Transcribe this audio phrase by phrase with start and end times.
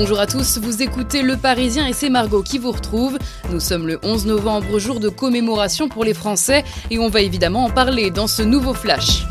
[0.00, 3.18] Bonjour à tous, vous écoutez Le Parisien et c'est Margot qui vous retrouve.
[3.50, 7.64] Nous sommes le 11 novembre, jour de commémoration pour les Français et on va évidemment
[7.64, 9.24] en parler dans ce nouveau flash.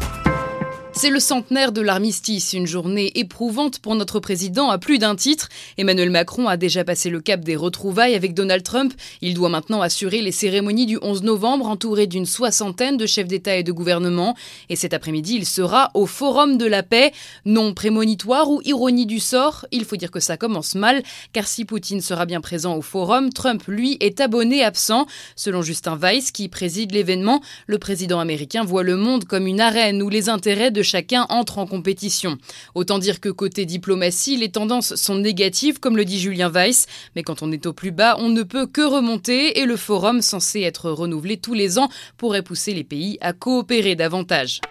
[0.97, 5.47] C'est le centenaire de l'armistice, une journée éprouvante pour notre président à plus d'un titre.
[5.77, 8.95] Emmanuel Macron a déjà passé le cap des retrouvailles avec Donald Trump.
[9.21, 13.57] Il doit maintenant assurer les cérémonies du 11 novembre entouré d'une soixantaine de chefs d'État
[13.57, 14.35] et de gouvernement.
[14.69, 17.11] Et cet après-midi, il sera au Forum de la paix.
[17.45, 21.63] Non prémonitoire ou ironie du sort, il faut dire que ça commence mal, car si
[21.63, 25.05] Poutine sera bien présent au Forum, Trump, lui, est abonné absent.
[25.35, 30.01] Selon Justin Weiss, qui préside l'événement, le président américain voit le monde comme une arène
[30.01, 32.37] où les intérêts de chacun entre en compétition.
[32.73, 37.23] Autant dire que côté diplomatie, les tendances sont négatives, comme le dit Julien Weiss, mais
[37.23, 40.61] quand on est au plus bas, on ne peut que remonter et le forum, censé
[40.61, 44.61] être renouvelé tous les ans, pourrait pousser les pays à coopérer davantage.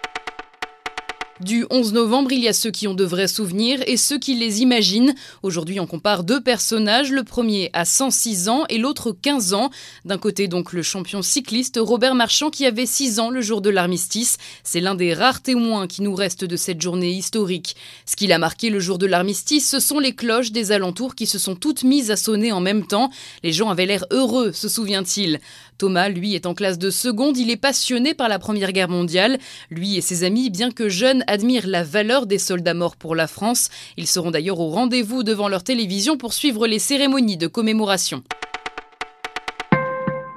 [1.41, 4.37] Du 11 novembre, il y a ceux qui ont de vrais souvenirs et ceux qui
[4.37, 5.15] les imaginent.
[5.43, 9.69] Aujourd'hui, on compare deux personnages, le premier à 106 ans et l'autre 15 ans.
[10.07, 13.69] D'un côté, donc, le champion cycliste Robert Marchand qui avait 6 ans le jour de
[13.69, 14.39] l'armistice.
[14.65, 17.77] C'est l'un des rares témoins qui nous restent de cette journée historique.
[18.07, 21.27] Ce qui l'a marqué le jour de l'armistice, ce sont les cloches des alentours qui
[21.27, 23.11] se sont toutes mises à sonner en même temps.
[23.43, 25.41] Les gens avaient l'air heureux, se souvient-il.
[25.79, 29.39] Thomas, lui, est en classe de seconde, il est passionné par la Première Guerre mondiale.
[29.71, 33.27] Lui et ses amis, bien que jeunes, admirent la valeur des soldats morts pour la
[33.27, 33.69] France.
[33.97, 38.23] Ils seront d'ailleurs au rendez-vous devant leur télévision pour suivre les cérémonies de commémoration.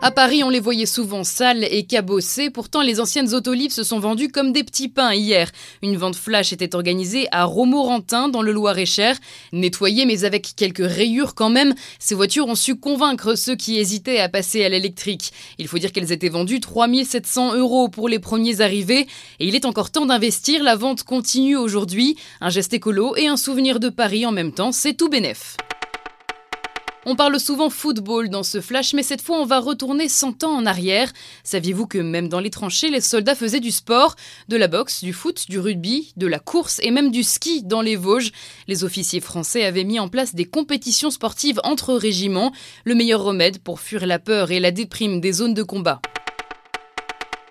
[0.02, 2.50] À Paris, on les voyait souvent sales et cabossés.
[2.50, 5.52] Pourtant, les anciennes autolibres se sont vendues comme des petits pains hier.
[5.82, 9.18] Une vente flash était organisée à Romorantin, dans le Loir-et-Cher.
[9.52, 14.20] Nettoyées, mais avec quelques rayures quand même, ces voitures ont su convaincre ceux qui hésitaient
[14.20, 15.34] à passer à l'électrique.
[15.58, 19.06] Il faut dire qu'elles étaient vendues 3700 euros pour les premiers arrivés.
[19.42, 20.64] Et il est encore temps d'investir.
[20.64, 22.16] La vente continue aujourd'hui.
[22.40, 25.58] Un geste écolo et un souvenir de Paris en même temps, c'est tout bénef.
[27.12, 30.52] On parle souvent football dans ce flash, mais cette fois on va retourner 100 ans
[30.52, 31.12] en arrière.
[31.44, 34.16] Saviez-vous que même dans les tranchées, les soldats faisaient du sport,
[34.48, 37.82] de la boxe, du foot, du rugby, de la course et même du ski dans
[37.82, 38.32] les Vosges
[38.68, 42.54] Les officiers français avaient mis en place des compétitions sportives entre régiments,
[42.84, 46.02] le meilleur remède pour fuir la peur et la déprime des zones de combat.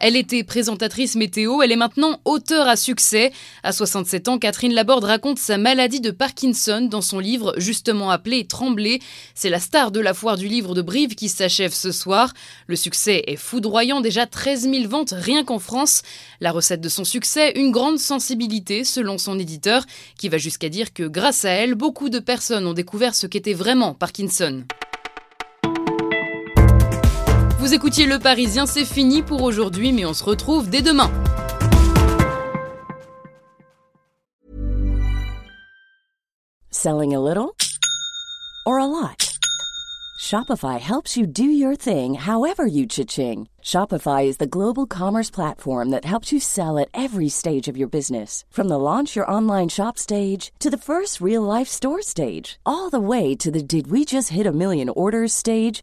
[0.00, 3.32] Elle était présentatrice météo, elle est maintenant auteure à succès.
[3.64, 8.46] À 67 ans, Catherine Laborde raconte sa maladie de Parkinson dans son livre justement appelé
[8.46, 9.00] Trembler.
[9.34, 12.32] C'est la star de la foire du livre de Brive qui s'achève ce soir.
[12.68, 16.02] Le succès est foudroyant, déjà 13 000 ventes rien qu'en France.
[16.40, 19.84] La recette de son succès, une grande sensibilité selon son éditeur,
[20.16, 23.52] qui va jusqu'à dire que grâce à elle, beaucoup de personnes ont découvert ce qu'était
[23.52, 24.62] vraiment Parkinson.
[27.58, 31.10] Vous écoutiez Le Parisien, c'est fini pour aujourd'hui, mais on se retrouve dès demain.
[36.70, 37.56] Selling a little
[38.64, 39.36] or a lot?
[40.20, 43.48] Shopify helps you do your thing however you cha-ching.
[43.60, 47.88] Shopify is the global commerce platform that helps you sell at every stage of your
[47.88, 48.44] business.
[48.50, 52.88] From the launch your online shop stage to the first real life store stage, all
[52.88, 55.82] the way to the did we just hit a million orders stage.